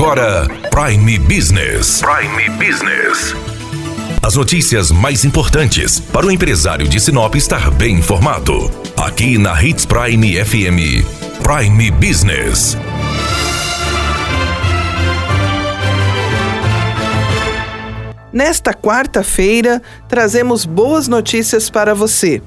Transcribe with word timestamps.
agora 0.00 0.48
Prime 0.70 1.18
Business. 1.18 2.00
Prime 2.00 2.48
Business. 2.56 3.34
As 4.22 4.34
notícias 4.34 4.90
mais 4.90 5.26
importantes 5.26 6.00
para 6.00 6.24
o 6.24 6.30
empresário 6.30 6.88
de 6.88 6.98
Sinop 6.98 7.34
estar 7.34 7.70
bem 7.70 7.96
informado. 7.96 8.70
Aqui 8.96 9.36
na 9.36 9.62
Hits 9.62 9.84
Prime 9.84 10.42
FM. 10.42 11.04
Prime 11.42 11.90
Business. 11.90 12.78
Nesta 18.32 18.72
quarta-feira, 18.72 19.82
trazemos 20.08 20.64
boas 20.64 21.08
notícias 21.08 21.68
para 21.68 21.94
você. 21.94 22.40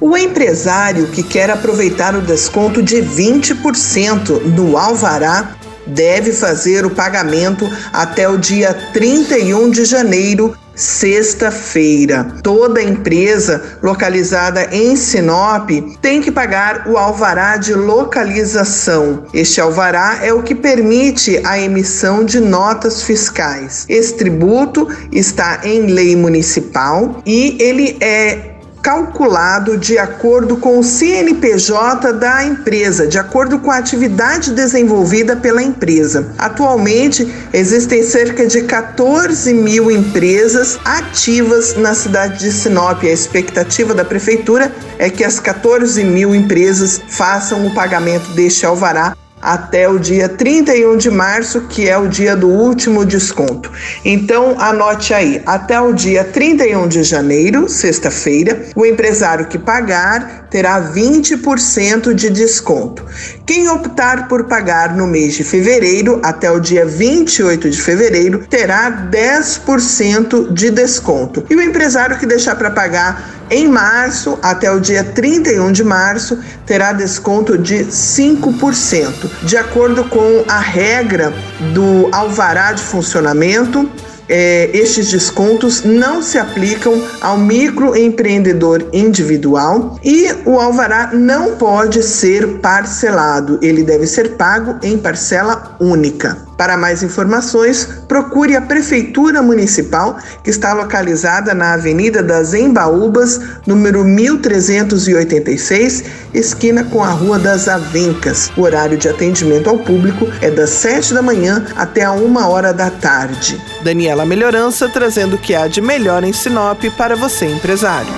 O 0.00 0.16
empresário 0.16 1.08
que 1.08 1.24
quer 1.24 1.50
aproveitar 1.50 2.14
o 2.14 2.22
desconto 2.22 2.80
de 2.80 3.02
20% 3.02 4.42
no 4.42 4.78
alvará 4.78 5.56
deve 5.94 6.32
fazer 6.32 6.84
o 6.84 6.90
pagamento 6.90 7.68
até 7.92 8.28
o 8.28 8.38
dia 8.38 8.74
31 8.92 9.70
de 9.70 9.84
janeiro, 9.84 10.56
sexta-feira. 10.74 12.36
Toda 12.42 12.82
empresa 12.82 13.78
localizada 13.82 14.68
em 14.72 14.96
Sinop 14.96 15.70
tem 16.00 16.22
que 16.22 16.32
pagar 16.32 16.88
o 16.88 16.96
alvará 16.96 17.56
de 17.56 17.74
localização. 17.74 19.24
Este 19.34 19.60
alvará 19.60 20.20
é 20.22 20.32
o 20.32 20.42
que 20.42 20.54
permite 20.54 21.40
a 21.44 21.58
emissão 21.60 22.24
de 22.24 22.40
notas 22.40 23.02
fiscais. 23.02 23.84
Esse 23.88 24.14
tributo 24.14 24.88
está 25.12 25.60
em 25.64 25.86
lei 25.86 26.16
municipal 26.16 27.20
e 27.26 27.56
ele 27.60 27.98
é 28.00 28.49
calculado 28.82 29.76
de 29.76 29.98
acordo 29.98 30.56
com 30.56 30.78
o 30.78 30.82
CNPJ 30.84 32.12
da 32.14 32.44
empresa, 32.44 33.06
de 33.06 33.18
acordo 33.18 33.58
com 33.58 33.70
a 33.70 33.76
atividade 33.76 34.52
desenvolvida 34.52 35.36
pela 35.36 35.62
empresa. 35.62 36.28
Atualmente, 36.38 37.32
existem 37.52 38.02
cerca 38.02 38.46
de 38.46 38.62
14 38.62 39.52
mil 39.52 39.90
empresas 39.90 40.78
ativas 40.84 41.76
na 41.76 41.94
cidade 41.94 42.38
de 42.40 42.52
Sinop. 42.52 43.02
A 43.02 43.06
expectativa 43.06 43.94
da 43.94 44.04
prefeitura 44.04 44.72
é 44.98 45.10
que 45.10 45.24
as 45.24 45.38
14 45.38 46.02
mil 46.04 46.34
empresas 46.34 47.00
façam 47.08 47.66
o 47.66 47.74
pagamento 47.74 48.30
deste 48.32 48.64
alvará 48.64 49.14
até 49.40 49.88
o 49.88 49.98
dia 49.98 50.28
31 50.28 50.96
de 50.96 51.10
março, 51.10 51.62
que 51.62 51.88
é 51.88 51.96
o 51.96 52.08
dia 52.08 52.36
do 52.36 52.48
último 52.48 53.04
desconto. 53.04 53.70
Então, 54.04 54.60
anote 54.60 55.14
aí, 55.14 55.42
até 55.46 55.80
o 55.80 55.92
dia 55.92 56.24
31 56.24 56.88
de 56.88 57.02
janeiro, 57.02 57.68
sexta-feira, 57.68 58.66
o 58.74 58.84
empresário 58.84 59.46
que 59.46 59.58
pagar 59.58 60.48
terá 60.50 60.92
20% 60.92 62.12
de 62.12 62.28
desconto. 62.28 63.04
Quem 63.46 63.68
optar 63.68 64.28
por 64.28 64.44
pagar 64.44 64.96
no 64.96 65.06
mês 65.06 65.34
de 65.34 65.44
fevereiro, 65.44 66.20
até 66.22 66.50
o 66.50 66.60
dia 66.60 66.84
28 66.84 67.70
de 67.70 67.80
fevereiro, 67.80 68.44
terá 68.48 69.08
10% 69.10 70.52
de 70.52 70.70
desconto. 70.70 71.44
E 71.48 71.54
o 71.54 71.62
empresário 71.62 72.18
que 72.18 72.26
deixar 72.26 72.56
para 72.56 72.70
pagar 72.70 73.39
em 73.50 73.68
março, 73.68 74.38
até 74.42 74.70
o 74.70 74.78
dia 74.80 75.02
31 75.02 75.72
de 75.72 75.84
março, 75.84 76.38
terá 76.64 76.92
desconto 76.92 77.58
de 77.58 77.84
5%, 77.86 79.12
de 79.42 79.56
acordo 79.56 80.04
com 80.04 80.44
a 80.48 80.58
regra 80.58 81.32
do 81.74 82.08
alvará 82.12 82.72
de 82.72 82.82
funcionamento 82.82 83.90
é, 84.30 84.70
estes 84.72 85.10
descontos 85.10 85.82
não 85.82 86.22
se 86.22 86.38
aplicam 86.38 87.02
ao 87.20 87.36
microempreendedor 87.36 88.86
individual 88.92 89.98
e 90.04 90.28
o 90.46 90.60
alvará 90.60 91.10
não 91.12 91.56
pode 91.56 92.00
ser 92.04 92.58
parcelado, 92.58 93.58
ele 93.60 93.82
deve 93.82 94.06
ser 94.06 94.36
pago 94.36 94.78
em 94.84 94.96
parcela 94.96 95.76
única. 95.80 96.49
Para 96.60 96.76
mais 96.76 97.02
informações, 97.02 97.88
procure 98.06 98.54
a 98.54 98.60
Prefeitura 98.60 99.40
Municipal, 99.40 100.18
que 100.44 100.50
está 100.50 100.74
localizada 100.74 101.54
na 101.54 101.72
Avenida 101.72 102.22
das 102.22 102.52
Embaúbas, 102.52 103.40
número 103.66 104.04
1386, 104.04 106.04
esquina 106.34 106.84
com 106.84 107.02
a 107.02 107.12
Rua 107.12 107.38
das 107.38 107.66
Avencas. 107.66 108.52
O 108.58 108.60
horário 108.60 108.98
de 108.98 109.08
atendimento 109.08 109.70
ao 109.70 109.78
público 109.78 110.28
é 110.42 110.50
das 110.50 110.68
7 110.68 111.14
da 111.14 111.22
manhã 111.22 111.64
até 111.76 112.04
a 112.04 112.12
1 112.12 112.36
hora 112.46 112.74
da 112.74 112.90
tarde. 112.90 113.58
Daniela 113.82 114.26
Melhorança 114.26 114.86
trazendo 114.86 115.36
o 115.36 115.38
que 115.38 115.54
há 115.54 115.66
de 115.66 115.80
melhor 115.80 116.24
em 116.24 116.32
Sinop 116.34 116.84
para 116.94 117.16
você, 117.16 117.46
empresário. 117.46 118.12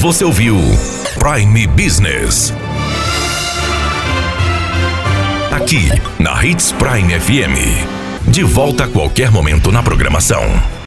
Você 0.00 0.24
ouviu 0.24 0.56
Prime 1.20 1.68
Business 1.68 2.52
aqui 5.58 5.88
na 6.20 6.44
Hits 6.44 6.72
Prime 6.72 7.18
FM. 7.18 8.30
De 8.30 8.44
volta 8.44 8.84
a 8.84 8.88
qualquer 8.88 9.30
momento 9.30 9.72
na 9.72 9.82
programação. 9.82 10.44